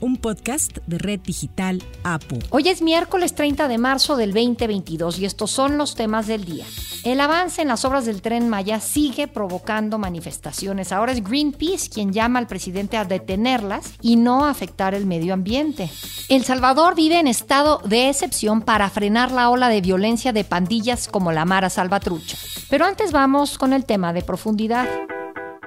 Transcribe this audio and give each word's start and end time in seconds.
un 0.00 0.16
podcast 0.16 0.78
de 0.86 0.98
Red 0.98 1.20
Digital 1.20 1.82
APU. 2.02 2.38
Hoy 2.50 2.68
es 2.68 2.82
miércoles 2.82 3.34
30 3.34 3.68
de 3.68 3.78
marzo 3.78 4.16
del 4.16 4.32
2022 4.32 5.18
y 5.18 5.24
estos 5.24 5.50
son 5.50 5.78
los 5.78 5.94
temas 5.94 6.26
del 6.26 6.44
día. 6.44 6.64
El 7.04 7.20
avance 7.20 7.62
en 7.62 7.68
las 7.68 7.84
obras 7.84 8.04
del 8.04 8.20
tren 8.22 8.48
Maya 8.48 8.80
sigue 8.80 9.28
provocando 9.28 9.98
manifestaciones. 9.98 10.92
Ahora 10.92 11.12
es 11.12 11.24
Greenpeace 11.24 11.88
quien 11.88 12.12
llama 12.12 12.38
al 12.38 12.46
presidente 12.46 12.96
a 12.96 13.04
detenerlas 13.04 13.94
y 14.02 14.16
no 14.16 14.46
afectar 14.46 14.94
el 14.94 15.06
medio 15.06 15.34
ambiente. 15.34 15.90
El 16.28 16.44
Salvador 16.44 16.94
vive 16.94 17.18
en 17.18 17.26
estado 17.26 17.80
de 17.84 18.08
excepción 18.08 18.62
para 18.62 18.90
frenar 18.90 19.32
la 19.32 19.50
ola 19.50 19.68
de 19.68 19.80
violencia 19.80 20.32
de 20.32 20.44
pandillas 20.44 21.08
como 21.08 21.32
la 21.32 21.44
Mara 21.44 21.70
Salvatrucha. 21.70 22.36
Pero 22.68 22.84
antes 22.84 23.12
vamos 23.12 23.58
con 23.58 23.72
el 23.72 23.84
tema 23.84 24.12
de 24.12 24.22
profundidad. 24.22 24.86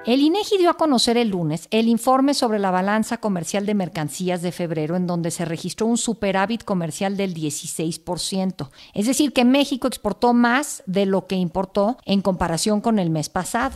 El 0.06 0.20
INEGI 0.20 0.58
dio 0.58 0.70
a 0.70 0.74
conocer 0.74 1.16
el 1.16 1.30
lunes 1.30 1.70
el 1.72 1.88
informe 1.88 2.34
sobre 2.34 2.60
la 2.60 2.72
balanza 2.72 3.20
comercial 3.20 3.66
de 3.66 3.74
mercancías 3.74 4.42
de 4.42 4.52
febrero, 4.52 4.98
en 4.98 5.08
donde 5.08 5.32
se 5.32 5.46
registró 5.46 5.88
un 5.88 5.98
superávit 5.98 6.66
comercial 6.66 7.16
del 7.16 7.34
16%. 7.34 8.70
Es 8.94 9.06
decir, 9.06 9.32
que 9.32 9.46
México 9.46 9.88
exportó 9.88 10.34
más 10.34 10.84
de 10.88 11.06
lo 11.06 11.26
que 11.26 11.36
importó 11.36 11.98
en 12.04 12.22
comparación 12.22 12.82
con 12.82 13.00
el 13.00 13.12
mes 13.12 13.30
pasado. 13.30 13.74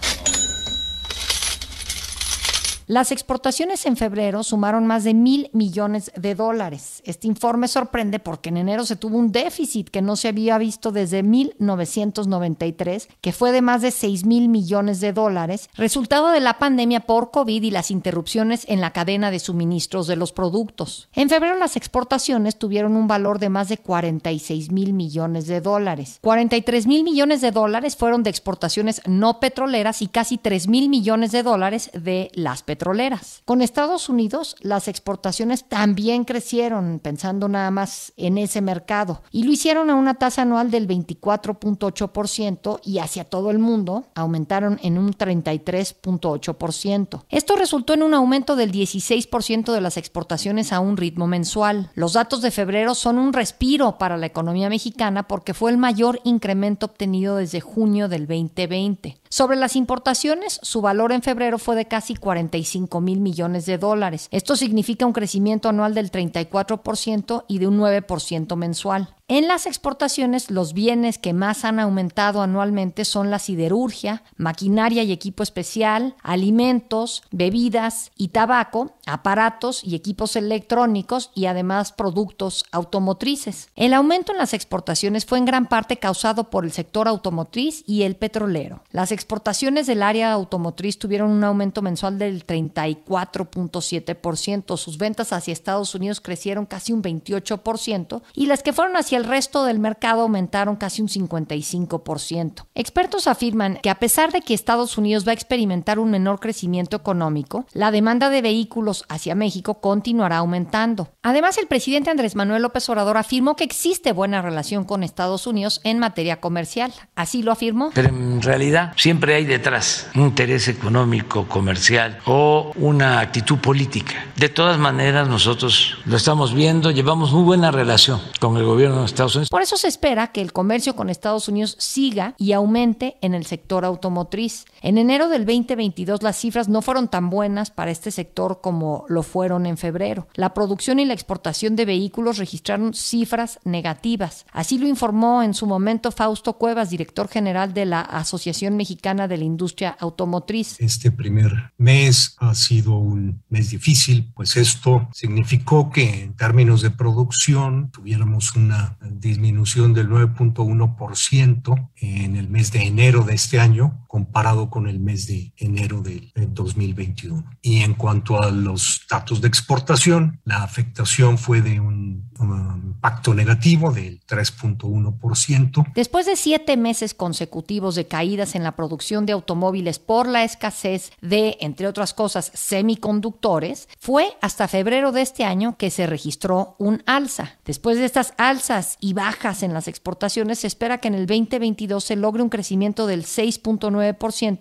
Las 2.90 3.12
exportaciones 3.12 3.86
en 3.86 3.98
febrero 3.98 4.44
sumaron 4.44 4.88
más 4.88 5.04
de 5.04 5.14
mil 5.14 5.50
millones 5.52 6.10
de 6.16 6.36
dólares. 6.36 7.02
Este 7.04 7.28
informe 7.28 7.68
sorprende 7.68 8.20
porque 8.20 8.48
en 8.48 8.56
enero 8.56 8.86
se 8.86 8.96
tuvo 8.96 9.18
un 9.18 9.34
déficit 9.34 9.90
que 9.90 10.02
no 10.02 10.16
se 10.16 10.30
había 10.30 10.58
visto 10.58 10.94
desde 10.94 11.22
1993, 11.22 13.10
que 13.20 13.34
fue 13.34 13.52
de 13.52 13.62
más 13.62 13.82
de 13.82 13.92
6 13.92 14.24
mil 14.24 14.48
millones 14.48 15.02
de 15.02 15.12
dólares, 15.12 15.70
resultado 15.76 16.30
de 16.30 16.40
la 16.40 16.60
pandemia 16.60 17.02
por 17.02 17.32
COVID 17.32 17.62
y 17.62 17.72
las 17.72 17.92
interrupciones 17.92 18.64
en 18.70 18.80
la 18.80 18.94
cadena 18.94 19.32
de 19.32 19.40
suministros 19.40 20.08
de 20.08 20.16
los 20.16 20.32
productos. 20.32 21.10
En 21.12 21.28
febrero 21.28 21.58
las 21.58 21.76
exportaciones 21.76 22.58
tuvieron 22.58 22.96
un 22.96 23.10
valor 23.10 23.40
de 23.40 23.50
más 23.50 23.68
de 23.68 23.80
46 23.80 24.72
mil 24.72 24.94
millones 24.94 25.48
de 25.48 25.60
dólares. 25.60 26.20
43 26.22 26.88
mil 26.88 27.04
millones 27.04 27.42
de 27.42 27.52
dólares 27.52 27.98
fueron 27.98 28.24
de 28.24 28.30
exportaciones 28.30 29.02
no 29.06 29.42
petroleras 29.42 30.02
y 30.02 30.08
casi 30.08 30.38
3 30.38 30.70
mil 30.70 30.88
millones 30.88 31.34
de 31.34 31.44
dólares 31.44 31.92
de 31.94 32.32
las 32.34 32.64
petroleras 32.64 32.77
petroleras. 32.78 33.42
Con 33.44 33.64
Estados 33.64 34.08
Unidos, 34.08 34.56
las 34.60 34.88
exportaciones 34.88 35.68
también 35.68 36.26
crecieron, 36.26 37.00
pensando 37.00 37.50
nada 37.50 37.72
más 37.72 38.14
en 38.18 38.38
ese 38.38 38.62
mercado, 38.62 39.24
y 39.32 39.44
lo 39.44 39.52
hicieron 39.52 39.90
a 39.90 39.96
una 39.96 40.14
tasa 40.14 40.44
anual 40.44 40.70
del 40.70 40.88
24.8% 40.88 42.80
y 42.84 43.00
hacia 43.00 43.24
todo 43.24 43.50
el 43.50 43.58
mundo 43.58 44.06
aumentaron 44.14 44.80
en 44.84 45.00
un 45.00 45.12
33.8%. 45.12 47.24
Esto 47.30 47.56
resultó 47.56 47.96
en 47.96 48.04
un 48.04 48.14
aumento 48.14 48.56
del 48.56 48.72
16% 48.72 49.74
de 49.74 49.82
las 49.82 49.98
exportaciones 49.98 50.72
a 50.72 50.80
un 50.80 50.98
ritmo 50.98 51.26
mensual. 51.26 51.90
Los 51.96 52.14
datos 52.14 52.44
de 52.44 52.52
febrero 52.52 52.94
son 52.94 53.18
un 53.18 53.34
respiro 53.34 53.98
para 53.98 54.18
la 54.18 54.28
economía 54.28 54.70
mexicana 54.70 55.28
porque 55.28 55.56
fue 55.56 55.72
el 55.72 55.78
mayor 55.78 56.20
incremento 56.26 56.86
obtenido 56.86 57.38
desde 57.38 57.60
junio 57.60 58.08
del 58.08 58.28
2020. 58.28 59.18
Sobre 59.30 59.58
las 59.58 59.76
importaciones, 59.76 60.60
su 60.62 60.82
valor 60.82 61.12
en 61.12 61.24
febrero 61.24 61.58
fue 61.58 61.76
de 61.76 61.88
casi 61.88 62.16
45 62.16 62.67
mil 63.02 63.20
millones 63.20 63.66
de 63.66 63.78
dólares. 63.78 64.28
Esto 64.32 64.56
significa 64.56 65.06
un 65.06 65.14
crecimiento 65.14 65.70
anual 65.70 65.94
del 65.94 66.12
34% 66.12 67.46
y 67.48 67.60
de 67.60 67.68
un 67.68 67.80
9% 67.80 68.56
mensual. 68.56 69.17
En 69.30 69.50
las 69.50 69.66
exportaciones, 69.66 70.50
los 70.52 70.72
bienes 70.72 71.18
que 71.18 71.34
más 71.34 71.66
han 71.66 71.82
aumentado 71.82 72.42
anualmente 72.42 73.04
son 73.04 73.30
la 73.30 73.40
siderurgia, 73.40 74.24
maquinaria 74.38 75.04
y 75.04 75.12
equipo 75.12 75.44
especial, 75.44 76.16
alimentos, 76.24 77.24
bebidas 77.32 78.12
y 78.16 78.30
tabaco, 78.30 78.96
aparatos 79.06 79.84
y 79.84 79.96
equipos 79.96 80.38
electrónicos 80.38 81.32
y 81.36 81.48
además 81.48 81.92
productos 81.92 82.64
automotrices. 82.72 83.68
El 83.76 83.94
aumento 83.94 84.32
en 84.32 84.38
las 84.38 84.54
exportaciones 84.54 85.26
fue 85.26 85.40
en 85.40 85.46
gran 85.46 85.66
parte 85.66 85.98
causado 85.98 86.50
por 86.50 86.64
el 86.64 86.72
sector 86.72 87.10
automotriz 87.10 87.84
y 87.86 88.04
el 88.04 88.16
petrolero. 88.16 88.82
Las 88.92 89.12
exportaciones 89.12 89.88
del 89.88 90.04
área 90.04 90.32
automotriz 90.32 91.00
tuvieron 91.00 91.32
un 91.32 91.44
aumento 91.44 91.82
mensual 91.82 92.18
del 92.18 92.48
34.7%, 92.48 94.78
sus 94.78 94.98
ventas 94.98 95.34
hacia 95.34 95.52
Estados 95.52 95.96
Unidos 95.96 96.22
crecieron 96.22 96.66
casi 96.66 96.94
un 96.94 97.04
28% 97.04 98.22
y 98.34 98.46
las 98.46 98.64
que 98.64 98.72
fueron 98.72 98.96
hacia 98.96 99.17
el 99.18 99.26
resto 99.26 99.66
del 99.66 99.80
mercado 99.80 100.22
aumentaron 100.22 100.76
casi 100.76 101.02
un 101.02 101.10
55%. 101.10 102.66
Expertos 102.76 103.28
afirman 103.28 103.80
que 103.82 103.90
a 103.90 104.00
pesar 104.00 104.32
de 104.32 104.42
que 104.42 104.54
Estados 104.54 104.98
Unidos 104.98 105.28
va 105.28 105.32
a 105.32 105.34
experimentar 105.34 106.00
un 106.00 106.12
menor 106.12 106.40
crecimiento 106.40 106.96
económico, 106.96 107.66
la 107.74 107.92
demanda 107.92 108.30
de 108.30 108.42
vehículos 108.42 109.04
hacia 109.10 109.36
México 109.36 109.82
continuará 109.82 110.38
aumentando. 110.38 111.10
Además, 111.24 111.58
el 111.58 111.68
presidente 111.68 112.10
Andrés 112.10 112.36
Manuel 112.36 112.62
López 112.62 112.88
Obrador 112.90 113.18
afirmó 113.18 113.56
que 113.56 113.64
existe 113.64 114.14
buena 114.14 114.42
relación 114.42 114.86
con 114.86 115.04
Estados 115.04 115.48
Unidos 115.48 115.82
en 115.84 116.00
materia 116.00 116.40
comercial. 116.40 116.94
Así 117.16 117.44
lo 117.44 117.52
afirmó. 117.52 117.92
Pero 117.94 118.10
en 118.10 118.42
realidad 118.42 118.94
siempre 118.96 119.36
hay 119.36 119.46
detrás 119.46 120.08
un 120.16 120.22
interés 120.24 120.68
económico, 120.68 121.48
comercial 121.48 122.20
o 122.26 122.72
una 122.76 123.20
actitud 123.20 123.58
política. 123.58 124.28
De 124.36 124.50
todas 124.50 124.78
maneras, 124.78 125.28
nosotros 125.28 125.98
lo 126.06 126.16
estamos 126.16 126.54
viendo, 126.54 126.92
llevamos 126.92 127.34
muy 127.34 127.44
buena 127.44 127.72
relación 127.72 128.22
con 128.40 128.58
el 128.58 128.64
gobierno 128.64 129.07
Estados 129.12 129.36
Unidos. 129.36 129.50
Por 129.50 129.62
eso 129.62 129.78
se 129.78 129.88
espera 129.88 130.32
que 130.32 130.42
el 130.42 130.54
comercio 130.54 130.96
con 130.96 131.10
Estados 131.10 131.48
Unidos 131.48 131.76
siga 131.80 132.36
y 132.38 132.52
aumente 132.52 133.18
en 133.22 133.34
el 133.34 133.46
sector 133.46 133.86
automotriz. 133.86 134.66
En 134.82 134.98
enero 134.98 135.30
del 135.30 135.46
2022 135.46 136.24
las 136.24 136.38
cifras 136.38 136.70
no 136.70 136.82
fueron 136.82 137.08
tan 137.08 137.30
buenas 137.30 137.72
para 137.72 137.92
este 137.92 138.12
sector 138.12 138.62
como 138.62 139.06
lo 139.08 139.24
fueron 139.24 139.66
en 139.66 139.78
febrero. 139.78 140.28
La 140.36 140.54
producción 140.54 141.00
y 141.00 141.06
la 141.06 141.14
exportación 141.14 141.76
de 141.76 141.86
vehículos 141.86 142.38
registraron 142.38 142.94
cifras 142.94 143.60
negativas. 143.64 144.46
Así 144.52 144.78
lo 144.78 144.88
informó 144.88 145.44
en 145.44 145.54
su 145.54 145.66
momento 145.66 146.12
Fausto 146.12 146.54
Cuevas, 146.54 146.90
director 146.90 147.28
general 147.28 147.74
de 147.74 147.86
la 147.86 148.02
Asociación 148.02 148.78
Mexicana 148.78 149.28
de 149.28 149.38
la 149.38 149.44
Industria 149.44 149.96
Automotriz. 150.00 150.76
Este 150.80 151.12
primer 151.12 151.74
mes 151.78 152.36
ha 152.40 152.56
sido 152.56 152.98
un 152.98 153.44
mes 153.50 153.70
difícil, 153.70 154.32
pues 154.36 154.58
esto 154.58 155.08
significó 155.14 155.90
que 155.90 156.24
en 156.24 156.36
términos 156.36 156.82
de 156.82 156.92
producción 156.92 157.92
tuviéramos 157.92 158.56
una 158.56 158.97
disminución 159.02 159.94
del 159.94 160.10
9.1% 160.10 161.90
en 161.98 162.36
el 162.36 162.50
mes 162.50 162.72
de 162.72 162.84
enero 162.84 163.24
de 163.24 163.36
este 163.36 163.60
año 163.60 164.06
comparado 164.18 164.72
con 164.72 164.88
el 164.88 165.00
mes 165.00 165.28
de 165.28 165.54
enero 165.58 166.02
del 166.02 166.32
2021. 166.34 167.46
Y 167.62 167.84
en 167.84 167.94
cuanto 167.94 168.42
a 168.42 168.50
los 168.50 169.06
datos 169.08 169.42
de 169.42 169.48
exportación, 169.48 170.42
la 170.44 170.64
afectación 170.64 171.38
fue 171.38 171.62
de 171.62 171.80
un, 171.80 172.26
impacto 172.40 173.34
negativo 173.34 173.92
del 173.92 174.22
3.1%. 174.26 175.94
Después 175.94 176.26
de 176.26 176.36
siete 176.36 176.78
meses 176.78 177.14
consecutivos 177.14 177.96
de 177.96 178.08
caídas 178.08 178.56
en 178.56 178.64
la 178.64 178.76
producción 178.76 179.26
de 179.26 179.34
automóviles 179.34 180.00
por 180.00 180.28
la 180.28 180.44
escasez 180.44 181.12
de, 181.22 181.58
entre 181.60 181.88
otras 181.88 182.14
cosas, 182.14 182.52
semiconductores, 182.54 183.88
fue 184.00 184.30
hasta 184.42 184.68
febrero 184.68 185.12
de 185.12 185.22
este 185.22 185.46
año 185.46 185.78
que 185.78 185.92
se 185.92 186.08
registró 186.08 186.76
un 186.80 187.04
alza. 187.06 187.58
Después 187.66 187.98
de 187.98 188.06
estas 188.06 188.34
alzas 188.38 188.98
y 189.00 189.14
bajas 189.14 189.64
en 189.64 189.74
las 189.74 189.88
exportaciones, 189.88 190.60
se 190.60 190.68
espera 190.68 191.00
que 191.00 191.08
en 191.08 191.16
el 191.16 191.28
2022 191.28 192.04
se 192.04 192.16
logre 192.16 192.44
un 192.44 192.50
crecimiento 192.50 193.06
del 193.08 193.26
6.9% 193.26 194.07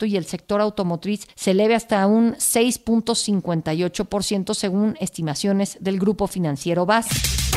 y 0.06 0.16
el 0.16 0.26
sector 0.26 0.60
automotriz 0.60 1.26
se 1.34 1.52
eleve 1.52 1.74
hasta 1.74 2.06
un 2.06 2.34
6.58% 2.34 4.54
según 4.54 4.96
estimaciones 5.00 5.78
del 5.80 5.98
grupo 5.98 6.26
financiero 6.26 6.84
BAS. 6.86 7.06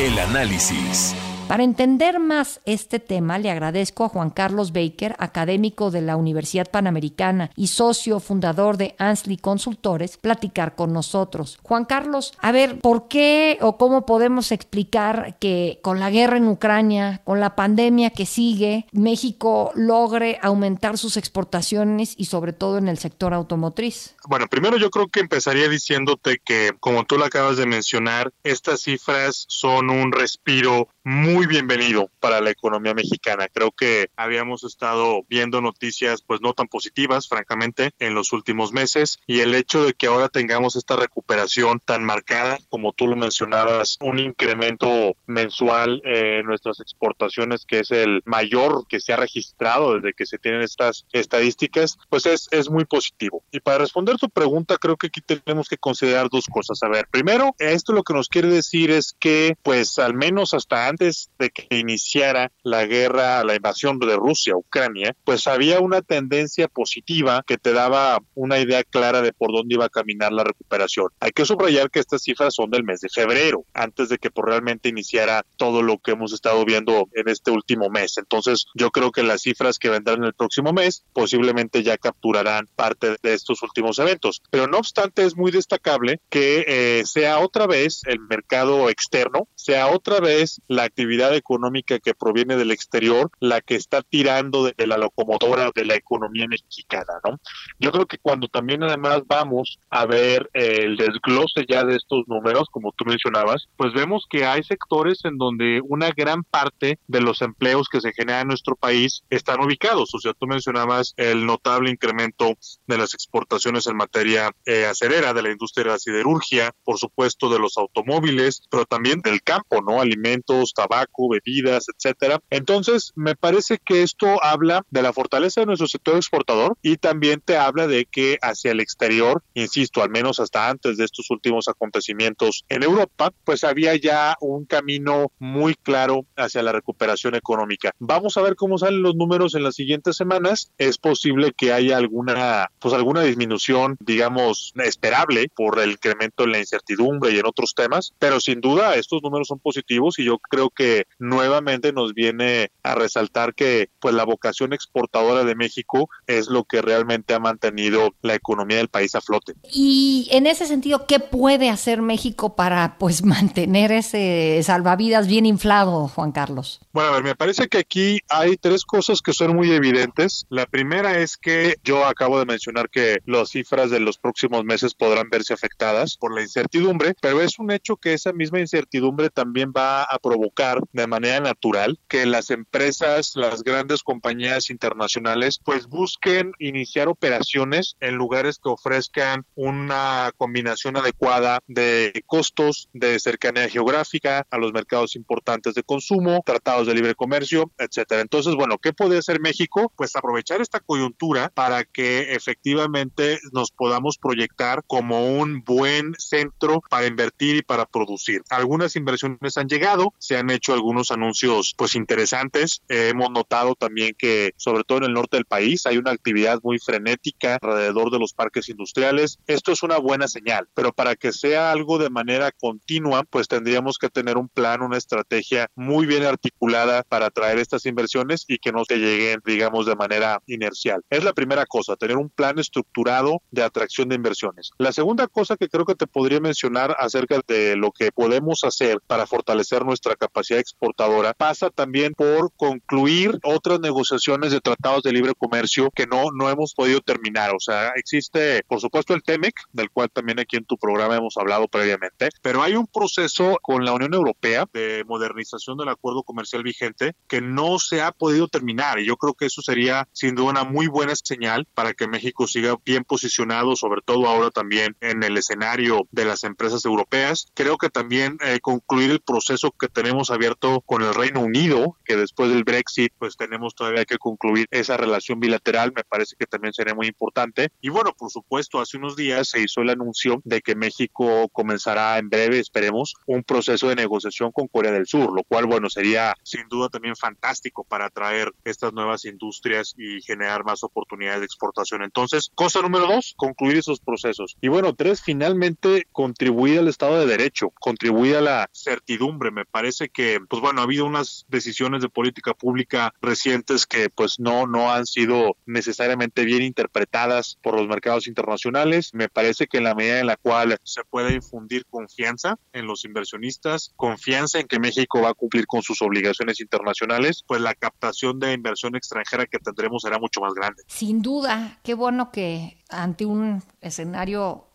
El 0.00 0.18
análisis. 0.18 1.14
Para 1.50 1.64
entender 1.64 2.20
más 2.20 2.60
este 2.64 3.00
tema, 3.00 3.36
le 3.40 3.50
agradezco 3.50 4.04
a 4.04 4.08
Juan 4.08 4.30
Carlos 4.30 4.70
Baker, 4.70 5.16
académico 5.18 5.90
de 5.90 6.00
la 6.00 6.14
Universidad 6.14 6.70
Panamericana 6.70 7.50
y 7.56 7.66
socio 7.66 8.20
fundador 8.20 8.76
de 8.76 8.94
Ansley 8.98 9.36
Consultores, 9.36 10.16
platicar 10.16 10.76
con 10.76 10.92
nosotros. 10.92 11.58
Juan 11.64 11.86
Carlos, 11.86 12.34
a 12.38 12.52
ver, 12.52 12.78
¿por 12.78 13.08
qué 13.08 13.58
o 13.62 13.78
cómo 13.78 14.06
podemos 14.06 14.52
explicar 14.52 15.38
que 15.40 15.80
con 15.82 15.98
la 15.98 16.10
guerra 16.10 16.36
en 16.36 16.46
Ucrania, 16.46 17.20
con 17.24 17.40
la 17.40 17.56
pandemia 17.56 18.10
que 18.10 18.26
sigue, 18.26 18.86
México 18.92 19.72
logre 19.74 20.38
aumentar 20.42 20.98
sus 20.98 21.16
exportaciones 21.16 22.14
y 22.16 22.26
sobre 22.26 22.52
todo 22.52 22.78
en 22.78 22.86
el 22.86 22.98
sector 22.98 23.34
automotriz? 23.34 24.14
Bueno, 24.28 24.46
primero 24.46 24.76
yo 24.76 24.90
creo 24.90 25.08
que 25.08 25.18
empezaría 25.18 25.68
diciéndote 25.68 26.40
que, 26.44 26.70
como 26.78 27.06
tú 27.06 27.18
lo 27.18 27.24
acabas 27.24 27.56
de 27.56 27.66
mencionar, 27.66 28.32
estas 28.44 28.82
cifras 28.82 29.46
son 29.48 29.90
un 29.90 30.12
respiro 30.12 30.86
muy 31.04 31.46
bienvenido 31.46 32.10
para 32.20 32.40
la 32.40 32.50
economía 32.50 32.94
mexicana. 32.94 33.48
Creo 33.48 33.72
que 33.72 34.08
habíamos 34.16 34.64
estado 34.64 35.22
viendo 35.28 35.60
noticias 35.60 36.22
pues 36.22 36.40
no 36.40 36.52
tan 36.52 36.68
positivas, 36.68 37.28
francamente, 37.28 37.90
en 37.98 38.14
los 38.14 38.32
últimos 38.32 38.72
meses 38.72 39.18
y 39.26 39.40
el 39.40 39.54
hecho 39.54 39.84
de 39.84 39.94
que 39.94 40.08
ahora 40.08 40.28
tengamos 40.28 40.76
esta 40.76 40.96
recuperación 40.96 41.80
tan 41.84 42.04
marcada, 42.04 42.58
como 42.68 42.92
tú 42.92 43.06
lo 43.06 43.16
mencionabas, 43.16 43.96
un 44.00 44.18
incremento 44.18 45.14
mensual 45.26 46.02
en 46.04 46.44
nuestras 46.44 46.80
exportaciones 46.80 47.64
que 47.64 47.80
es 47.80 47.90
el 47.90 48.22
mayor 48.26 48.86
que 48.88 49.00
se 49.00 49.12
ha 49.12 49.16
registrado 49.16 49.94
desde 49.94 50.12
que 50.12 50.26
se 50.26 50.38
tienen 50.38 50.62
estas 50.62 51.06
estadísticas, 51.12 51.98
pues 52.08 52.26
es, 52.26 52.48
es 52.50 52.68
muy 52.68 52.84
positivo. 52.84 53.42
Y 53.50 53.60
para 53.60 53.78
responder 53.78 54.16
tu 54.16 54.28
pregunta, 54.28 54.76
creo 54.76 54.96
que 54.96 55.06
aquí 55.06 55.20
tenemos 55.22 55.68
que 55.68 55.78
considerar 55.78 56.28
dos 56.30 56.46
cosas. 56.46 56.82
A 56.82 56.88
ver, 56.88 57.06
primero, 57.10 57.54
esto 57.58 57.92
lo 57.92 58.02
que 58.02 58.14
nos 58.14 58.28
quiere 58.28 58.48
decir 58.48 58.90
es 58.90 59.14
que 59.18 59.56
pues 59.62 59.98
al 59.98 60.14
menos 60.14 60.52
hasta 60.52 60.89
antes 60.90 61.30
de 61.38 61.50
que 61.50 61.78
iniciara 61.78 62.52
la 62.62 62.84
guerra, 62.84 63.42
la 63.44 63.54
invasión 63.54 63.98
de 63.98 64.16
Rusia 64.16 64.54
a 64.54 64.58
Ucrania, 64.58 65.16
pues 65.24 65.46
había 65.46 65.80
una 65.80 66.02
tendencia 66.02 66.68
positiva 66.68 67.42
que 67.46 67.58
te 67.58 67.72
daba 67.72 68.18
una 68.34 68.58
idea 68.58 68.84
clara 68.84 69.22
de 69.22 69.32
por 69.32 69.52
dónde 69.52 69.74
iba 69.74 69.86
a 69.86 69.90
caminar 69.90 70.32
la 70.32 70.44
recuperación. 70.44 71.08
Hay 71.20 71.30
que 71.30 71.44
subrayar 71.44 71.90
que 71.90 72.00
estas 72.00 72.22
cifras 72.22 72.54
son 72.54 72.70
del 72.70 72.84
mes 72.84 73.00
de 73.00 73.08
febrero, 73.08 73.64
antes 73.74 74.08
de 74.08 74.18
que 74.18 74.30
por 74.30 74.46
realmente 74.46 74.88
iniciara 74.88 75.44
todo 75.56 75.82
lo 75.82 75.98
que 75.98 76.12
hemos 76.12 76.32
estado 76.32 76.64
viendo 76.64 77.08
en 77.14 77.28
este 77.28 77.50
último 77.50 77.88
mes. 77.88 78.18
Entonces, 78.18 78.66
yo 78.74 78.90
creo 78.90 79.12
que 79.12 79.22
las 79.22 79.42
cifras 79.42 79.78
que 79.78 79.88
vendrán 79.88 80.18
en 80.18 80.24
el 80.24 80.34
próximo 80.34 80.72
mes 80.72 81.04
posiblemente 81.12 81.82
ya 81.82 81.98
capturarán 81.98 82.68
parte 82.76 83.16
de 83.22 83.34
estos 83.34 83.62
últimos 83.62 83.98
eventos. 83.98 84.42
Pero 84.50 84.66
no 84.66 84.78
obstante, 84.78 85.24
es 85.24 85.36
muy 85.36 85.50
destacable 85.50 86.20
que 86.28 86.64
eh, 86.66 87.02
sea 87.06 87.38
otra 87.38 87.66
vez 87.66 88.02
el 88.06 88.20
mercado 88.20 88.88
externo, 88.90 89.48
sea 89.54 89.88
otra 89.88 90.20
vez 90.20 90.60
la 90.68 90.79
actividad 90.84 91.34
económica 91.34 91.98
que 91.98 92.14
proviene 92.14 92.56
del 92.56 92.70
exterior 92.70 93.30
la 93.40 93.60
que 93.60 93.74
está 93.74 94.02
tirando 94.02 94.64
de, 94.64 94.86
la 94.86 94.98
locomotora 94.98 95.70
de 95.74 95.84
la 95.84 95.94
economía 95.94 96.46
mexicana, 96.48 97.14
¿no? 97.24 97.38
Yo 97.78 97.92
creo 97.92 98.06
que 98.06 98.18
cuando 98.18 98.48
también 98.48 98.82
además 98.82 99.22
vamos 99.26 99.78
a 99.90 100.06
ver 100.06 100.50
el 100.52 100.96
desglose 100.96 101.64
ya 101.68 101.84
de 101.84 101.96
estos 101.96 102.26
números, 102.28 102.68
como 102.70 102.92
tú 102.92 103.04
mencionabas, 103.04 103.68
pues 103.76 103.92
vemos 103.92 104.26
que 104.28 104.44
hay 104.44 104.62
sectores 104.62 105.24
en 105.24 105.38
donde 105.38 105.80
una 105.82 106.10
gran 106.10 106.42
parte 106.44 106.98
de 107.06 107.20
los 107.20 107.42
empleos 107.42 107.88
que 107.88 108.00
se 108.00 108.12
generan 108.12 108.42
en 108.42 108.48
nuestro 108.48 108.76
país 108.76 109.22
están 109.30 109.60
ubicados. 109.60 110.14
O 110.14 110.18
sea, 110.18 110.32
tú 110.32 110.46
mencionabas 110.46 111.14
el 111.16 111.46
notable 111.46 111.90
incremento 111.90 112.54
de 112.86 112.98
las 112.98 113.14
exportaciones 113.14 113.86
en 113.86 113.96
materia 113.96 114.50
eh, 114.64 114.86
acerera, 114.86 115.32
de 115.34 115.42
la 115.42 115.50
industria 115.50 115.84
de 115.84 115.90
la 115.90 115.98
siderurgia, 115.98 116.74
por 116.84 116.98
supuesto 116.98 117.48
de 117.48 117.58
los 117.58 117.76
automóviles, 117.76 118.62
pero 118.70 118.84
también 118.84 119.20
del 119.20 119.42
campo, 119.42 119.80
¿no? 119.82 120.00
Alimentos, 120.00 120.69
tabaco, 120.74 121.28
bebidas, 121.28 121.86
etcétera. 121.88 122.40
Entonces, 122.50 123.12
me 123.14 123.36
parece 123.36 123.78
que 123.84 124.02
esto 124.02 124.42
habla 124.42 124.82
de 124.90 125.02
la 125.02 125.12
fortaleza 125.12 125.60
de 125.60 125.66
nuestro 125.66 125.86
sector 125.86 126.16
exportador 126.16 126.76
y 126.82 126.96
también 126.96 127.40
te 127.44 127.56
habla 127.56 127.86
de 127.86 128.06
que 128.06 128.38
hacia 128.42 128.72
el 128.72 128.80
exterior, 128.80 129.42
insisto, 129.54 130.02
al 130.02 130.10
menos 130.10 130.40
hasta 130.40 130.68
antes 130.68 130.96
de 130.96 131.04
estos 131.04 131.30
últimos 131.30 131.68
acontecimientos 131.68 132.64
en 132.68 132.82
Europa, 132.82 133.32
pues 133.44 133.64
había 133.64 133.96
ya 133.96 134.36
un 134.40 134.64
camino 134.64 135.32
muy 135.38 135.74
claro 135.74 136.26
hacia 136.36 136.62
la 136.62 136.72
recuperación 136.72 137.34
económica. 137.34 137.92
Vamos 137.98 138.36
a 138.36 138.42
ver 138.42 138.56
cómo 138.56 138.78
salen 138.78 139.02
los 139.02 139.16
números 139.16 139.54
en 139.54 139.62
las 139.62 139.74
siguientes 139.74 140.16
semanas. 140.16 140.72
Es 140.78 140.98
posible 140.98 141.52
que 141.56 141.72
haya 141.72 141.96
alguna, 141.96 142.70
pues 142.78 142.94
alguna 142.94 143.22
disminución, 143.22 143.96
digamos, 144.00 144.72
esperable 144.76 145.48
por 145.54 145.78
el 145.78 145.92
incremento 145.92 146.44
en 146.44 146.52
la 146.52 146.58
incertidumbre 146.58 147.32
y 147.32 147.38
en 147.38 147.46
otros 147.46 147.74
temas, 147.74 148.12
pero 148.18 148.40
sin 148.40 148.60
duda 148.60 148.94
estos 148.94 149.22
números 149.22 149.48
son 149.48 149.58
positivos 149.58 150.18
y 150.18 150.24
yo 150.24 150.38
creo 150.38 150.59
que 150.68 151.04
nuevamente 151.18 151.92
nos 151.92 152.12
viene 152.12 152.70
a 152.82 152.94
resaltar 152.94 153.54
que 153.54 153.88
pues 154.00 154.14
la 154.14 154.24
vocación 154.24 154.72
exportadora 154.72 155.44
de 155.44 155.54
México 155.54 156.10
es 156.26 156.48
lo 156.48 156.64
que 156.64 156.82
realmente 156.82 157.34
ha 157.34 157.38
mantenido 157.38 158.14
la 158.22 158.34
economía 158.34 158.76
del 158.76 158.88
país 158.88 159.14
a 159.14 159.20
flote. 159.20 159.54
Y 159.72 160.28
en 160.30 160.46
ese 160.46 160.66
sentido, 160.66 161.06
¿qué 161.06 161.20
puede 161.20 161.70
hacer 161.70 162.02
México 162.02 162.56
para 162.56 162.98
pues 162.98 163.22
mantener 163.24 163.92
ese 163.92 164.60
salvavidas 164.62 165.26
bien 165.26 165.46
inflado, 165.46 166.08
Juan 166.08 166.32
Carlos? 166.32 166.80
Bueno, 166.92 167.10
a 167.10 167.12
ver, 167.14 167.24
me 167.24 167.36
parece 167.36 167.68
que 167.68 167.78
aquí 167.78 168.20
hay 168.28 168.56
tres 168.56 168.84
cosas 168.84 169.22
que 169.22 169.32
son 169.32 169.54
muy 169.54 169.70
evidentes. 169.70 170.46
La 170.50 170.66
primera 170.66 171.18
es 171.18 171.36
que 171.36 171.76
yo 171.84 172.04
acabo 172.04 172.38
de 172.38 172.46
mencionar 172.46 172.90
que 172.90 173.18
las 173.24 173.50
cifras 173.50 173.90
de 173.90 174.00
los 174.00 174.18
próximos 174.18 174.64
meses 174.64 174.94
podrán 174.94 175.30
verse 175.30 175.54
afectadas 175.54 176.16
por 176.16 176.34
la 176.34 176.42
incertidumbre, 176.42 177.14
pero 177.20 177.40
es 177.40 177.58
un 177.58 177.70
hecho 177.70 177.96
que 177.96 178.14
esa 178.14 178.32
misma 178.32 178.60
incertidumbre 178.60 179.30
también 179.30 179.72
va 179.76 180.02
a 180.02 180.18
provocar 180.18 180.49
de 180.92 181.06
manera 181.06 181.40
natural 181.40 181.98
que 182.08 182.26
las 182.26 182.50
empresas, 182.50 183.32
las 183.34 183.62
grandes 183.62 184.02
compañías 184.02 184.70
internacionales, 184.70 185.60
pues 185.64 185.86
busquen 185.86 186.52
iniciar 186.58 187.08
operaciones 187.08 187.96
en 188.00 188.16
lugares 188.16 188.58
que 188.58 188.68
ofrezcan 188.68 189.44
una 189.54 190.32
combinación 190.36 190.96
adecuada 190.96 191.60
de 191.66 192.22
costos, 192.26 192.88
de 192.92 193.18
cercanía 193.18 193.68
geográfica 193.68 194.46
a 194.50 194.58
los 194.58 194.72
mercados 194.72 195.16
importantes 195.16 195.74
de 195.74 195.82
consumo, 195.82 196.42
tratados 196.44 196.86
de 196.86 196.94
libre 196.94 197.14
comercio, 197.14 197.70
etcétera. 197.78 198.20
Entonces, 198.20 198.54
bueno, 198.54 198.78
¿qué 198.78 198.92
puede 198.92 199.18
hacer 199.18 199.40
México? 199.40 199.92
Pues 199.96 200.16
aprovechar 200.16 200.60
esta 200.60 200.80
coyuntura 200.80 201.50
para 201.54 201.84
que 201.84 202.34
efectivamente 202.34 203.38
nos 203.52 203.70
podamos 203.70 204.18
proyectar 204.18 204.82
como 204.86 205.26
un 205.26 205.62
buen 205.62 206.14
centro 206.18 206.82
para 206.88 207.06
invertir 207.06 207.56
y 207.56 207.62
para 207.62 207.86
producir. 207.86 208.42
Algunas 208.50 208.96
inversiones 208.96 209.56
han 209.56 209.68
llegado, 209.68 210.14
se 210.18 210.36
han 210.40 210.50
hecho 210.50 210.72
algunos 210.72 211.10
anuncios 211.10 211.74
pues 211.76 211.94
interesantes. 211.94 212.82
hemos 212.88 213.30
notado 213.30 213.74
también 213.74 214.14
que 214.18 214.52
sobre 214.56 214.84
todo 214.84 214.98
en 214.98 215.04
el 215.04 215.12
norte 215.12 215.36
del 215.36 215.44
país 215.44 215.86
hay 215.86 215.98
una 215.98 216.10
actividad 216.10 216.58
muy 216.62 216.78
frenética 216.78 217.58
alrededor 217.60 218.10
de 218.10 218.18
los 218.18 218.32
parques 218.32 218.68
industriales. 218.68 219.38
Esto 219.46 219.72
es 219.72 219.82
una 219.82 219.98
buena 219.98 220.28
señal, 220.28 220.68
pero 220.74 220.92
para 220.92 221.16
que 221.16 221.32
sea 221.32 221.72
algo 221.72 221.98
de 221.98 222.10
manera 222.10 222.52
continua, 222.52 223.24
pues 223.24 223.48
tendríamos 223.48 223.98
que 223.98 224.08
tener 224.08 224.36
un 224.36 224.48
plan, 224.48 224.82
una 224.82 224.98
estrategia 224.98 225.68
muy 225.74 226.06
bien 226.06 226.24
articulada 226.24 227.02
para 227.04 227.26
atraer 227.26 227.58
estas 227.58 227.86
inversiones 227.86 228.44
y 228.48 228.58
que 228.58 228.72
no 228.72 228.84
se 228.84 228.96
lleguen, 228.96 229.40
digamos, 229.44 229.86
de 229.86 229.96
manera 229.96 230.40
inercial. 230.46 231.02
Es 231.10 231.24
la 231.24 231.32
primera 231.32 231.66
cosa, 231.66 231.96
tener 231.96 232.16
un 232.16 232.30
plan 232.30 232.58
estructurado 232.58 233.42
de 233.50 233.62
atracción 233.62 234.08
de 234.08 234.16
inversiones. 234.16 234.70
La 234.78 234.92
segunda 234.92 235.26
cosa 235.26 235.56
que 235.56 235.68
creo 235.68 235.84
que 235.84 235.94
te 235.94 236.06
podría 236.06 236.40
mencionar 236.40 236.96
acerca 236.98 237.40
de 237.46 237.76
lo 237.76 237.92
que 237.92 238.12
podemos 238.12 238.64
hacer 238.64 238.98
para 239.06 239.26
fortalecer 239.26 239.84
nuestra 239.84 240.16
capacidad 240.30 240.60
exportadora 240.60 241.34
pasa 241.34 241.70
también 241.70 242.14
por 242.14 242.52
concluir 242.56 243.38
otras 243.42 243.80
negociaciones 243.80 244.52
de 244.52 244.60
tratados 244.60 245.02
de 245.02 245.12
libre 245.12 245.34
comercio 245.36 245.90
que 245.94 246.06
no, 246.06 246.26
no 246.32 246.48
hemos 246.48 246.72
podido 246.74 247.00
terminar. 247.00 247.54
O 247.54 247.60
sea, 247.60 247.92
existe, 247.96 248.62
por 248.68 248.80
supuesto, 248.80 249.14
el 249.14 249.22
TEMEC, 249.22 249.54
del 249.72 249.90
cual 249.90 250.08
también 250.10 250.38
aquí 250.38 250.56
en 250.56 250.64
tu 250.64 250.76
programa 250.76 251.16
hemos 251.16 251.36
hablado 251.36 251.66
previamente, 251.68 252.28
pero 252.42 252.62
hay 252.62 252.74
un 252.76 252.86
proceso 252.86 253.58
con 253.62 253.84
la 253.84 253.92
Unión 253.92 254.14
Europea 254.14 254.66
de 254.72 255.04
modernización 255.06 255.76
del 255.78 255.88
acuerdo 255.88 256.22
comercial 256.22 256.62
vigente 256.62 257.14
que 257.26 257.40
no 257.40 257.78
se 257.78 258.02
ha 258.02 258.12
podido 258.12 258.48
terminar 258.48 258.98
y 258.98 259.06
yo 259.06 259.16
creo 259.16 259.34
que 259.34 259.46
eso 259.46 259.62
sería 259.62 260.08
sin 260.12 260.34
duda 260.34 260.50
una 260.50 260.64
muy 260.64 260.86
buena 260.86 261.14
señal 261.16 261.66
para 261.74 261.92
que 261.92 262.08
México 262.08 262.46
siga 262.46 262.76
bien 262.84 263.04
posicionado, 263.04 263.76
sobre 263.76 264.02
todo 264.04 264.26
ahora 264.26 264.50
también 264.50 264.96
en 265.00 265.22
el 265.22 265.36
escenario 265.36 266.06
de 266.10 266.24
las 266.24 266.44
empresas 266.44 266.84
europeas. 266.84 267.48
Creo 267.54 267.78
que 267.78 267.88
también 267.88 268.38
eh, 268.44 268.60
concluir 268.60 269.10
el 269.10 269.20
proceso 269.20 269.70
que 269.72 269.88
tenemos 269.88 270.19
abierto 270.28 270.82
con 270.82 271.00
el 271.00 271.14
Reino 271.14 271.40
Unido, 271.40 271.96
que 272.04 272.16
después 272.16 272.50
del 272.50 272.64
Brexit 272.64 273.14
pues 273.18 273.38
tenemos 273.38 273.74
todavía 273.74 274.04
que 274.04 274.18
concluir 274.18 274.66
esa 274.70 274.98
relación 274.98 275.40
bilateral, 275.40 275.92
me 275.96 276.04
parece 276.04 276.36
que 276.38 276.44
también 276.44 276.74
sería 276.74 276.94
muy 276.94 277.06
importante. 277.06 277.70
Y 277.80 277.88
bueno, 277.88 278.12
por 278.12 278.30
supuesto, 278.30 278.80
hace 278.80 278.98
unos 278.98 279.16
días 279.16 279.48
se 279.48 279.62
hizo 279.62 279.80
el 279.80 279.88
anuncio 279.88 280.42
de 280.44 280.60
que 280.60 280.74
México 280.74 281.48
comenzará 281.52 282.18
en 282.18 282.28
breve, 282.28 282.58
esperemos, 282.58 283.14
un 283.24 283.42
proceso 283.42 283.88
de 283.88 283.96
negociación 283.96 284.52
con 284.52 284.68
Corea 284.68 284.92
del 284.92 285.06
Sur, 285.06 285.32
lo 285.32 285.44
cual, 285.44 285.66
bueno, 285.66 285.88
sería 285.88 286.34
sin 286.42 286.68
duda 286.68 286.88
también 286.88 287.16
fantástico 287.16 287.84
para 287.84 288.06
atraer 288.06 288.52
estas 288.64 288.92
nuevas 288.92 289.24
industrias 289.24 289.94
y 289.96 290.20
generar 290.22 290.64
más 290.64 290.82
oportunidades 290.82 291.40
de 291.40 291.46
exportación. 291.46 292.02
Entonces, 292.02 292.50
cosa 292.54 292.82
número 292.82 293.06
dos, 293.06 293.34
concluir 293.36 293.78
esos 293.78 294.00
procesos. 294.00 294.56
Y 294.60 294.68
bueno, 294.68 294.94
tres, 294.94 295.22
finalmente 295.22 296.06
contribuir 296.12 296.80
al 296.80 296.88
Estado 296.88 297.20
de 297.20 297.26
Derecho, 297.26 297.70
contribuir 297.80 298.36
a 298.36 298.40
la 298.40 298.68
certidumbre. 298.72 299.50
Me 299.50 299.64
parece 299.64 300.09
que, 300.10 300.40
pues 300.48 300.60
bueno, 300.60 300.80
ha 300.80 300.84
habido 300.84 301.04
unas 301.06 301.44
decisiones 301.48 302.02
de 302.02 302.08
política 302.08 302.54
pública 302.54 303.14
recientes 303.20 303.86
que 303.86 304.10
pues 304.10 304.38
no, 304.38 304.66
no 304.66 304.92
han 304.92 305.06
sido 305.06 305.56
necesariamente 305.66 306.44
bien 306.44 306.62
interpretadas 306.62 307.58
por 307.62 307.74
los 307.74 307.88
mercados 307.88 308.26
internacionales. 308.26 309.10
Me 309.14 309.28
parece 309.28 309.66
que 309.66 309.78
en 309.78 309.84
la 309.84 309.94
medida 309.94 310.20
en 310.20 310.26
la 310.26 310.36
cual 310.36 310.76
se 310.82 311.02
puede 311.04 311.34
infundir 311.34 311.86
confianza 311.86 312.58
en 312.72 312.86
los 312.86 313.04
inversionistas, 313.04 313.92
confianza 313.96 314.58
en 314.58 314.66
que 314.66 314.78
México 314.78 315.20
va 315.20 315.30
a 315.30 315.34
cumplir 315.34 315.66
con 315.66 315.82
sus 315.82 316.02
obligaciones 316.02 316.60
internacionales, 316.60 317.44
pues 317.46 317.60
la 317.60 317.74
captación 317.74 318.38
de 318.38 318.52
inversión 318.52 318.96
extranjera 318.96 319.46
que 319.46 319.58
tendremos 319.58 320.02
será 320.02 320.18
mucho 320.18 320.40
más 320.40 320.54
grande. 320.54 320.82
Sin 320.86 321.22
duda, 321.22 321.78
qué 321.82 321.94
bueno 321.94 322.30
que 322.30 322.78
ante 322.88 323.26
un 323.26 323.62
escenario 323.80 324.69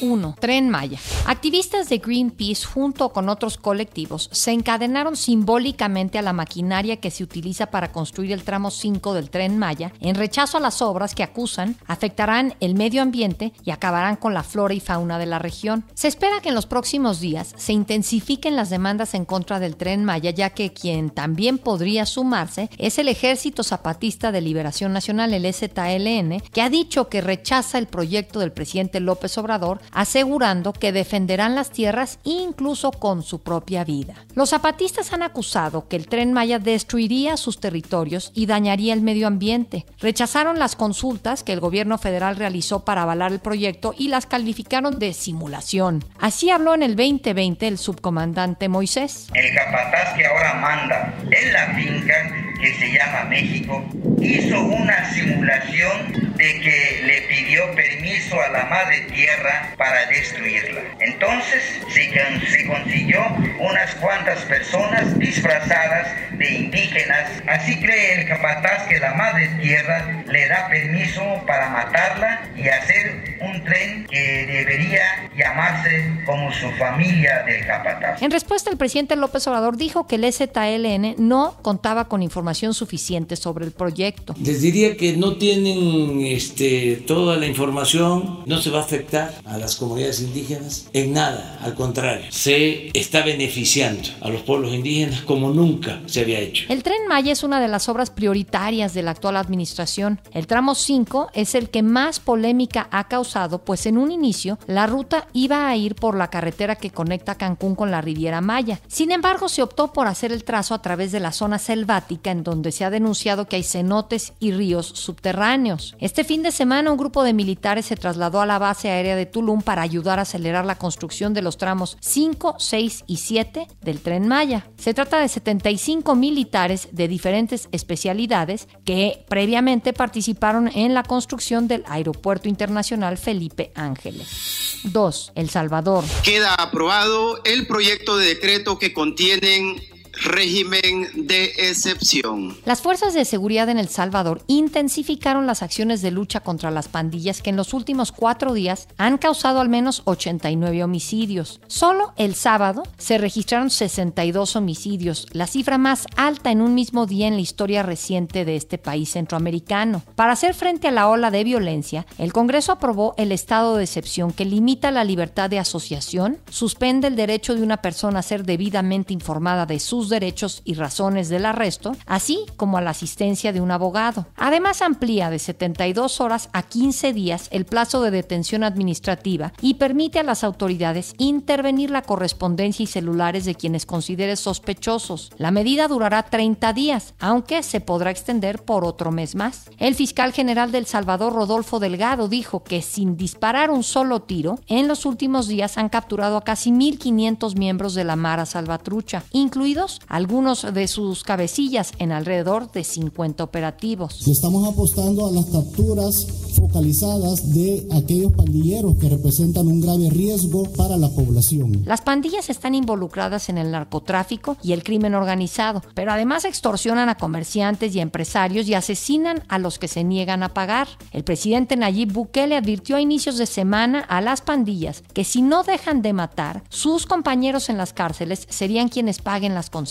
1. 0.00 0.36
Tren 0.40 0.70
Maya. 0.70 0.98
Activistas 1.26 1.88
de 1.88 1.98
Greenpeace 1.98 2.66
junto 2.66 3.10
con 3.10 3.28
otros 3.28 3.56
colectivos 3.56 4.28
se 4.32 4.52
encadenaron 4.52 5.16
simbólicamente 5.16 6.18
a 6.18 6.22
la 6.22 6.32
maquinaria 6.32 6.96
que 6.96 7.10
se 7.10 7.24
utiliza 7.24 7.66
para 7.66 7.92
construir 7.92 8.32
el 8.32 8.44
tramo 8.44 8.70
5 8.70 9.14
del 9.14 9.30
Tren 9.30 9.58
Maya 9.58 9.92
en 10.00 10.14
rechazo 10.14 10.58
a 10.58 10.60
las 10.60 10.82
obras 10.82 11.14
que 11.14 11.22
acusan 11.22 11.76
afectarán 11.86 12.54
el 12.60 12.74
medio 12.74 13.02
ambiente 13.02 13.52
y 13.64 13.70
acabarán 13.70 14.16
con 14.16 14.34
la 14.34 14.42
flora 14.42 14.74
y 14.74 14.80
fauna 14.80 15.18
de 15.18 15.26
la 15.26 15.38
región. 15.38 15.84
Se 15.94 16.08
espera 16.08 16.40
que 16.40 16.50
en 16.50 16.54
los 16.54 16.66
próximos 16.66 17.20
días 17.20 17.54
se 17.56 17.72
intensifiquen 17.72 18.56
las 18.56 18.70
demandas 18.70 19.14
en 19.14 19.24
contra 19.24 19.60
del 19.60 19.76
Tren 19.76 20.04
Maya 20.04 20.30
ya 20.30 20.50
que 20.50 20.72
quien 20.72 21.10
también 21.10 21.58
podría 21.58 22.06
sumarse 22.06 22.70
es 22.78 22.98
el 22.98 23.08
Ejército 23.08 23.62
Zapatista 23.62 24.32
de 24.32 24.40
Liberación 24.40 24.92
Nacional, 24.92 25.34
el 25.34 25.52
ZLN, 25.52 26.40
que 26.52 26.62
ha 26.62 26.70
dicho 26.70 27.08
que 27.08 27.20
rechaza 27.20 27.78
el 27.78 27.86
proyecto 27.86 28.40
del 28.40 28.52
presidente 28.52 29.00
López 29.00 29.36
Obrador, 29.38 29.80
asegurando 29.92 30.72
que 30.72 30.92
defenderán 30.92 31.54
las 31.54 31.70
tierras 31.70 32.18
incluso 32.24 32.90
con 32.90 33.22
su 33.22 33.42
propia 33.42 33.84
vida. 33.84 34.14
Los 34.34 34.50
zapatistas 34.50 35.12
han 35.12 35.22
acusado 35.22 35.88
que 35.88 35.96
el 35.96 36.08
tren 36.08 36.32
Maya 36.32 36.58
destruiría 36.58 37.36
sus 37.36 37.60
territorios 37.60 38.32
y 38.34 38.46
dañaría 38.46 38.92
el 38.92 39.00
medio 39.00 39.26
ambiente. 39.26 39.86
Rechazaron 39.98 40.58
las 40.58 40.76
consultas 40.76 41.42
que 41.42 41.52
el 41.52 41.60
gobierno 41.60 41.98
federal 41.98 42.36
realizó 42.36 42.84
para 42.84 43.02
avalar 43.02 43.32
el 43.32 43.40
proyecto 43.40 43.94
y 43.96 44.08
las 44.08 44.26
calificaron 44.26 44.98
de 44.98 45.12
simulación. 45.12 46.04
Así 46.18 46.50
habló 46.50 46.74
en 46.74 46.82
el 46.82 46.96
2020 46.96 47.68
el 47.68 47.78
subcomandante 47.78 48.68
Moisés. 48.68 49.28
El 49.34 49.54
capataz 49.54 50.14
que 50.16 50.26
ahora 50.26 50.54
manda 50.54 51.14
en 51.30 51.52
la 51.52 51.66
finca 51.74 52.14
que 52.60 52.74
se 52.74 52.92
llama 52.92 53.24
México 53.28 53.84
hizo 54.20 54.60
una 54.60 55.12
simulación 55.12 56.25
de 56.36 56.60
que 56.60 57.02
le 57.04 57.22
pidió 57.22 57.70
permiso 57.74 58.40
a 58.40 58.48
la 58.48 58.64
madre 58.66 59.00
tierra 59.12 59.70
para 59.76 60.06
destruirla. 60.06 60.82
Entonces 61.00 61.80
se, 61.88 62.66
consiguió 62.66 63.20
unas 63.58 63.94
cuantas 63.96 64.40
personas 64.44 65.18
disfrazadas 65.18 66.08
de 66.32 66.48
indígenas. 66.50 67.30
Así 67.46 67.80
cree 67.80 68.20
el 68.20 68.28
capataz 68.28 68.86
que 68.88 68.98
la 68.98 69.14
madre 69.14 69.48
tierra 69.60 70.22
le 70.26 70.48
da 70.48 70.68
permiso 70.68 71.42
para 71.46 71.70
matarla 71.70 72.42
y 72.56 72.68
hacer 72.68 73.25
un 73.40 73.64
tren 73.64 74.06
que 74.06 74.46
debería 74.46 75.30
llamarse 75.36 76.22
como 76.24 76.52
su 76.52 76.70
familia 76.78 77.42
del 77.44 77.66
capataz. 77.66 78.22
En 78.22 78.30
respuesta, 78.30 78.70
el 78.70 78.76
presidente 78.76 79.16
López 79.16 79.46
Obrador 79.46 79.76
dijo 79.76 80.06
que 80.06 80.16
el 80.16 80.32
STLN 80.32 81.14
no 81.18 81.56
contaba 81.62 82.08
con 82.08 82.22
información 82.22 82.74
suficiente 82.74 83.36
sobre 83.36 83.64
el 83.64 83.72
proyecto. 83.72 84.34
Les 84.42 84.62
diría 84.62 84.96
que 84.96 85.16
no 85.16 85.36
tienen 85.36 86.20
este, 86.26 86.96
toda 87.06 87.36
la 87.36 87.46
información, 87.46 88.42
no 88.46 88.58
se 88.58 88.70
va 88.70 88.80
a 88.80 88.82
afectar 88.82 89.34
a 89.44 89.58
las 89.58 89.76
comunidades 89.76 90.20
indígenas 90.20 90.88
en 90.92 91.12
nada, 91.12 91.58
al 91.62 91.74
contrario, 91.74 92.26
se 92.30 92.90
está 92.98 93.22
beneficiando 93.22 94.08
a 94.20 94.28
los 94.28 94.42
pueblos 94.42 94.72
indígenas 94.72 95.22
como 95.22 95.50
nunca 95.50 96.00
se 96.06 96.20
había 96.20 96.38
hecho. 96.40 96.64
El 96.68 96.82
tren 96.82 97.06
Maya 97.08 97.32
es 97.32 97.42
una 97.42 97.60
de 97.60 97.68
las 97.68 97.88
obras 97.88 98.10
prioritarias 98.10 98.94
de 98.94 99.02
la 99.02 99.12
actual 99.12 99.36
administración. 99.36 100.20
El 100.32 100.46
tramo 100.46 100.74
5 100.74 101.30
es 101.34 101.54
el 101.54 101.70
que 101.70 101.82
más 101.82 102.20
polémica 102.20 102.88
ha 102.90 103.08
causado, 103.08 103.25
pues 103.64 103.86
en 103.86 103.98
un 103.98 104.10
inicio 104.10 104.58
la 104.66 104.86
ruta 104.86 105.26
iba 105.32 105.68
a 105.68 105.76
ir 105.76 105.94
por 105.94 106.16
la 106.16 106.28
carretera 106.28 106.76
que 106.76 106.90
conecta 106.90 107.36
Cancún 107.36 107.74
con 107.74 107.90
la 107.90 108.00
Riviera 108.00 108.40
Maya. 108.40 108.80
Sin 108.86 109.10
embargo, 109.12 109.48
se 109.48 109.62
optó 109.62 109.92
por 109.92 110.06
hacer 110.06 110.32
el 110.32 110.44
trazo 110.44 110.74
a 110.74 110.82
través 110.82 111.12
de 111.12 111.20
la 111.20 111.32
zona 111.32 111.58
selvática 111.58 112.30
en 112.30 112.42
donde 112.42 112.72
se 112.72 112.84
ha 112.84 112.90
denunciado 112.90 113.46
que 113.46 113.56
hay 113.56 113.62
cenotes 113.62 114.32
y 114.38 114.52
ríos 114.52 114.86
subterráneos. 114.86 115.94
Este 116.00 116.24
fin 116.24 116.42
de 116.42 116.52
semana 116.52 116.90
un 116.90 116.98
grupo 116.98 117.22
de 117.22 117.32
militares 117.32 117.86
se 117.86 117.96
trasladó 117.96 118.40
a 118.40 118.46
la 118.46 118.58
base 118.58 118.90
aérea 118.90 119.16
de 119.16 119.26
Tulum 119.26 119.62
para 119.62 119.82
ayudar 119.82 120.18
a 120.18 120.22
acelerar 120.22 120.64
la 120.64 120.78
construcción 120.78 121.34
de 121.34 121.42
los 121.42 121.56
tramos 121.56 121.96
5, 122.00 122.56
6 122.58 123.04
y 123.06 123.16
7 123.16 123.66
del 123.82 124.00
tren 124.00 124.28
Maya. 124.28 124.66
Se 124.76 124.94
trata 124.94 125.20
de 125.20 125.28
75 125.28 126.14
militares 126.14 126.88
de 126.92 127.08
diferentes 127.08 127.68
especialidades 127.72 128.68
que 128.84 129.24
previamente 129.28 129.92
participaron 129.92 130.68
en 130.74 130.94
la 130.94 131.02
construcción 131.02 131.68
del 131.68 131.84
Aeropuerto 131.86 132.48
Internacional 132.48 133.15
Felipe 133.16 133.72
Ángeles. 133.74 134.80
2. 134.84 135.32
El 135.34 135.50
Salvador. 135.50 136.04
Queda 136.22 136.54
aprobado 136.54 137.40
el 137.44 137.66
proyecto 137.66 138.16
de 138.16 138.26
decreto 138.26 138.78
que 138.78 138.92
contienen 138.92 139.76
régimen 140.24 141.08
de 141.14 141.52
excepción. 141.58 142.56
Las 142.64 142.80
fuerzas 142.80 143.14
de 143.14 143.24
seguridad 143.24 143.68
en 143.68 143.78
El 143.78 143.88
Salvador 143.88 144.42
intensificaron 144.46 145.46
las 145.46 145.62
acciones 145.62 146.02
de 146.02 146.10
lucha 146.10 146.40
contra 146.40 146.70
las 146.70 146.88
pandillas 146.88 147.42
que 147.42 147.50
en 147.50 147.56
los 147.56 147.74
últimos 147.74 148.12
cuatro 148.12 148.54
días 148.54 148.88
han 148.96 149.18
causado 149.18 149.60
al 149.60 149.68
menos 149.68 150.02
89 150.04 150.84
homicidios. 150.84 151.60
Solo 151.66 152.12
el 152.16 152.34
sábado 152.34 152.82
se 152.98 153.18
registraron 153.18 153.70
62 153.70 154.56
homicidios, 154.56 155.26
la 155.32 155.46
cifra 155.46 155.78
más 155.78 156.06
alta 156.16 156.50
en 156.50 156.60
un 156.60 156.74
mismo 156.74 157.06
día 157.06 157.28
en 157.28 157.34
la 157.34 157.40
historia 157.40 157.82
reciente 157.82 158.44
de 158.44 158.56
este 158.56 158.78
país 158.78 159.10
centroamericano. 159.10 160.02
Para 160.14 160.32
hacer 160.32 160.54
frente 160.54 160.88
a 160.88 160.92
la 160.92 161.08
ola 161.08 161.30
de 161.30 161.44
violencia, 161.44 162.06
el 162.18 162.32
Congreso 162.32 162.72
aprobó 162.72 163.14
el 163.16 163.32
estado 163.32 163.76
de 163.76 163.84
excepción 163.84 164.32
que 164.32 164.44
limita 164.44 164.90
la 164.90 165.04
libertad 165.04 165.50
de 165.50 165.58
asociación, 165.58 166.38
suspende 166.50 167.08
el 167.08 167.16
derecho 167.16 167.54
de 167.54 167.62
una 167.62 167.78
persona 167.78 168.20
a 168.20 168.22
ser 168.22 168.44
debidamente 168.44 169.12
informada 169.12 169.66
de 169.66 169.80
sus 169.80 170.05
derechos 170.08 170.62
y 170.64 170.74
razones 170.74 171.28
del 171.28 171.46
arresto, 171.46 171.96
así 172.06 172.46
como 172.56 172.78
a 172.78 172.82
la 172.82 172.90
asistencia 172.90 173.52
de 173.52 173.60
un 173.60 173.70
abogado. 173.70 174.26
Además, 174.36 174.82
amplía 174.82 175.30
de 175.30 175.38
72 175.38 176.20
horas 176.20 176.48
a 176.52 176.62
15 176.62 177.12
días 177.12 177.48
el 177.50 177.64
plazo 177.64 178.02
de 178.02 178.10
detención 178.10 178.64
administrativa 178.64 179.52
y 179.60 179.74
permite 179.74 180.18
a 180.18 180.22
las 180.22 180.44
autoridades 180.44 181.14
intervenir 181.18 181.90
la 181.90 182.02
correspondencia 182.02 182.84
y 182.84 182.86
celulares 182.86 183.44
de 183.44 183.54
quienes 183.54 183.86
considere 183.86 184.36
sospechosos. 184.36 185.30
La 185.36 185.50
medida 185.50 185.88
durará 185.88 186.22
30 186.24 186.72
días, 186.72 187.14
aunque 187.18 187.62
se 187.62 187.80
podrá 187.80 188.10
extender 188.10 188.62
por 188.62 188.84
otro 188.84 189.10
mes 189.10 189.34
más. 189.34 189.70
El 189.78 189.94
fiscal 189.94 190.32
general 190.32 190.72
del 190.72 190.86
Salvador, 190.86 191.32
Rodolfo 191.32 191.78
Delgado, 191.78 192.28
dijo 192.28 192.62
que 192.62 192.82
sin 192.82 193.16
disparar 193.16 193.70
un 193.70 193.82
solo 193.82 194.22
tiro, 194.22 194.58
en 194.66 194.88
los 194.88 195.06
últimos 195.06 195.48
días 195.48 195.78
han 195.78 195.88
capturado 195.88 196.36
a 196.36 196.44
casi 196.44 196.70
1.500 196.70 197.56
miembros 197.56 197.94
de 197.94 198.04
la 198.04 198.16
Mara 198.16 198.46
Salvatrucha, 198.46 199.24
incluidos 199.32 199.95
algunos 200.08 200.66
de 200.72 200.88
sus 200.88 201.22
cabecillas 201.22 201.92
en 201.98 202.12
alrededor 202.12 202.70
de 202.72 202.84
50 202.84 203.42
operativos. 203.44 204.26
Estamos 204.26 204.68
apostando 204.68 205.26
a 205.26 205.30
las 205.30 205.46
capturas 205.46 206.26
focalizadas 206.56 207.52
de 207.52 207.86
aquellos 207.92 208.32
pandilleros 208.32 208.96
que 208.96 209.08
representan 209.08 209.66
un 209.66 209.80
grave 209.80 210.08
riesgo 210.10 210.64
para 210.72 210.96
la 210.96 211.08
población. 211.10 211.82
Las 211.84 212.00
pandillas 212.00 212.48
están 212.48 212.74
involucradas 212.74 213.48
en 213.48 213.58
el 213.58 213.70
narcotráfico 213.70 214.56
y 214.62 214.72
el 214.72 214.82
crimen 214.82 215.14
organizado, 215.14 215.82
pero 215.94 216.12
además 216.12 216.44
extorsionan 216.44 217.08
a 217.08 217.16
comerciantes 217.16 217.94
y 217.94 218.00
empresarios 218.00 218.68
y 218.68 218.74
asesinan 218.74 219.42
a 219.48 219.58
los 219.58 219.78
que 219.78 219.88
se 219.88 220.04
niegan 220.04 220.42
a 220.42 220.54
pagar. 220.54 220.88
El 221.12 221.24
presidente 221.24 221.76
Nayib 221.76 222.12
Bukele 222.12 222.56
advirtió 222.56 222.96
a 222.96 223.00
inicios 223.00 223.36
de 223.36 223.46
semana 223.46 224.00
a 224.00 224.20
las 224.20 224.40
pandillas 224.40 225.02
que 225.12 225.24
si 225.24 225.42
no 225.42 225.62
dejan 225.62 226.02
de 226.02 226.12
matar, 226.12 226.62
sus 226.68 227.06
compañeros 227.06 227.68
en 227.68 227.76
las 227.76 227.92
cárceles 227.92 228.46
serían 228.48 228.88
quienes 228.88 229.20
paguen 229.20 229.54
las 229.54 229.70
consecuencias. 229.70 229.85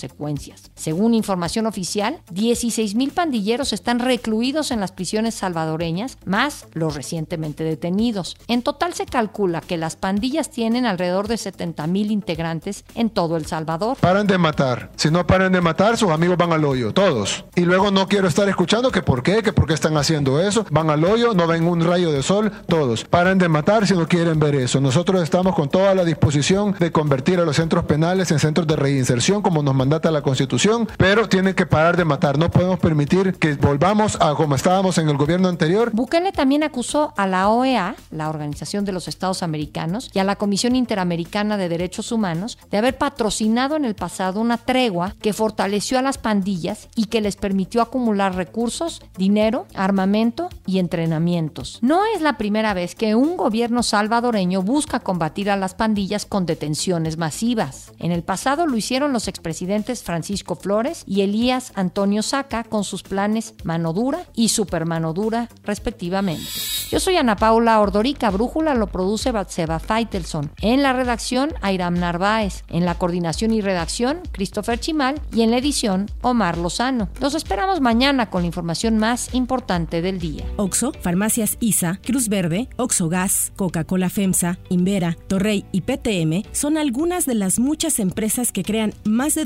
Según 0.75 1.13
información 1.13 1.65
oficial, 1.65 2.21
16.000 2.33 3.11
pandilleros 3.11 3.73
están 3.73 3.99
recluidos 3.99 4.71
en 4.71 4.79
las 4.79 4.91
prisiones 4.91 5.35
salvadoreñas, 5.35 6.17
más 6.25 6.67
los 6.73 6.95
recientemente 6.95 7.63
detenidos. 7.63 8.37
En 8.47 8.61
total 8.61 8.93
se 8.93 9.05
calcula 9.05 9.61
que 9.61 9.77
las 9.77 9.95
pandillas 9.95 10.49
tienen 10.49 10.85
alrededor 10.85 11.27
de 11.27 11.35
70.000 11.35 12.11
integrantes 12.11 12.85
en 12.95 13.09
todo 13.09 13.37
El 13.37 13.45
Salvador. 13.45 13.97
Paran 13.99 14.27
de 14.27 14.37
matar. 14.37 14.91
Si 14.95 15.09
no 15.09 15.25
paran 15.25 15.51
de 15.51 15.61
matar, 15.61 15.97
sus 15.97 16.09
amigos 16.09 16.37
van 16.37 16.51
al 16.51 16.65
hoyo, 16.65 16.93
todos. 16.93 17.45
Y 17.55 17.61
luego 17.61 17.91
no 17.91 18.07
quiero 18.07 18.27
estar 18.27 18.47
escuchando 18.49 18.91
que 18.91 19.01
por 19.01 19.23
qué, 19.23 19.41
que 19.41 19.53
por 19.53 19.67
qué 19.67 19.73
están 19.73 19.97
haciendo 19.97 20.39
eso. 20.39 20.65
Van 20.71 20.89
al 20.89 21.03
hoyo, 21.03 21.33
no 21.33 21.47
ven 21.47 21.67
un 21.67 21.83
rayo 21.83 22.11
de 22.11 22.23
sol, 22.23 22.51
todos. 22.67 23.03
Paran 23.05 23.37
de 23.37 23.49
matar 23.49 23.87
si 23.87 23.93
no 23.93 24.07
quieren 24.07 24.39
ver 24.39 24.55
eso. 24.55 24.81
Nosotros 24.81 25.21
estamos 25.23 25.55
con 25.55 25.69
toda 25.69 25.95
la 25.95 26.03
disposición 26.03 26.75
de 26.79 26.91
convertir 26.91 27.39
a 27.39 27.45
los 27.45 27.55
centros 27.55 27.85
penales 27.85 28.31
en 28.31 28.39
centros 28.39 28.67
de 28.67 28.75
reinserción 28.75 29.41
como 29.41 29.63
nos 29.63 29.75
mandata 29.85 30.09
la 30.09 30.23
Constitución, 30.23 30.87
pero 30.97 31.29
tienen 31.29 31.53
que 31.53 31.67
parar 31.67 31.95
de 31.95 32.05
matar. 32.05 32.39
No 32.39 32.49
podemos 32.49 32.79
permitir 32.79 33.35
que 33.35 33.53
volvamos 33.53 34.17
a 34.19 34.33
como 34.33 34.55
estábamos 34.55 34.97
en 34.97 35.09
el 35.09 35.15
gobierno 35.15 35.47
anterior. 35.47 35.91
Bukele 35.93 36.31
también 36.31 36.63
acusó 36.63 37.13
a 37.17 37.27
la 37.27 37.49
OEA, 37.49 37.95
la 38.09 38.29
Organización 38.29 38.83
de 38.83 38.91
los 38.91 39.07
Estados 39.07 39.43
Americanos, 39.43 40.09
y 40.11 40.17
a 40.17 40.23
la 40.23 40.37
Comisión 40.37 40.75
Interamericana 40.75 41.55
de 41.57 41.69
Derechos 41.69 42.11
Humanos 42.11 42.57
de 42.71 42.79
haber 42.79 42.97
patrocinado 42.97 43.75
en 43.75 43.85
el 43.85 43.93
pasado 43.93 44.41
una 44.41 44.57
tregua 44.57 45.13
que 45.21 45.33
fortaleció 45.33 45.99
a 45.99 46.01
las 46.01 46.17
pandillas 46.17 46.87
y 46.95 47.05
que 47.05 47.21
les 47.21 47.35
permitió 47.35 47.83
acumular 47.83 48.35
recursos, 48.35 49.03
dinero, 49.17 49.67
armamento 49.75 50.49
y 50.65 50.79
entrenamientos. 50.79 51.77
No 51.83 52.01
es 52.15 52.21
la 52.21 52.37
primera 52.37 52.73
vez 52.73 52.95
que 52.95 53.13
un 53.13 53.37
gobierno 53.37 53.83
salvadoreño 53.83 54.63
busca 54.63 54.99
combatir 54.99 55.51
a 55.51 55.57
las 55.57 55.75
pandillas 55.75 56.25
con 56.25 56.47
detenciones 56.47 57.17
masivas. 57.17 57.91
En 57.99 58.11
el 58.11 58.23
pasado 58.23 58.65
lo 58.65 58.77
hicieron 58.77 59.13
los 59.13 59.27
expresidentes 59.27 59.64
Francisco 60.03 60.55
Flores 60.55 61.03
y 61.07 61.21
Elías 61.21 61.71
Antonio 61.75 62.21
Saca 62.23 62.63
con 62.63 62.83
sus 62.83 63.03
planes 63.03 63.53
mano 63.63 63.93
dura 63.93 64.25
y 64.33 64.49
supermano 64.49 65.13
dura 65.13 65.49
respectivamente. 65.63 66.43
Yo 66.91 66.99
soy 66.99 67.17
Ana 67.17 67.35
Paula 67.35 67.79
Ordorica, 67.79 68.29
Brújula 68.29 68.75
lo 68.75 68.87
produce 68.87 69.31
Batseba 69.31 69.79
Feitelson. 69.79 70.51
En 70.61 70.83
la 70.83 70.93
redacción, 70.93 71.53
Airam 71.61 71.95
Narváez. 71.95 72.63
En 72.69 72.85
la 72.85 72.95
coordinación 72.95 73.51
y 73.51 73.61
redacción, 73.61 74.19
Christopher 74.31 74.79
Chimal. 74.79 75.19
Y 75.33 75.41
en 75.41 75.51
la 75.51 75.57
edición, 75.57 76.09
Omar 76.21 76.57
Lozano. 76.57 77.09
Los 77.19 77.33
esperamos 77.33 77.81
mañana 77.81 78.29
con 78.29 78.43
la 78.43 78.47
información 78.47 78.97
más 78.97 79.33
importante 79.33 80.01
del 80.01 80.19
día. 80.19 80.45
Oxo, 80.57 80.91
Farmacias 81.01 81.57
ISA, 81.59 81.99
Cruz 82.05 82.29
Verde, 82.29 82.69
Oxo 82.77 83.09
Gas, 83.09 83.51
Coca-Cola 83.55 84.09
FEMSA, 84.09 84.59
Invera, 84.69 85.17
Torrey 85.27 85.65
y 85.71 85.81
PTM 85.81 86.43
son 86.51 86.77
algunas 86.77 87.25
de 87.25 87.35
las 87.35 87.59
muchas 87.59 87.99
empresas 87.99 88.51
que 88.51 88.63
crean 88.63 88.93
más 89.03 89.35
de 89.35 89.45